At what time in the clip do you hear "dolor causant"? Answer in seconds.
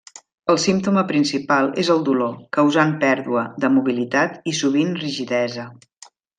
2.07-2.95